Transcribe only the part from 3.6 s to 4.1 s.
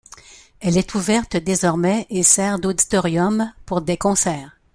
pour des